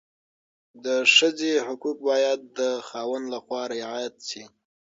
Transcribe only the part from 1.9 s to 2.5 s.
باید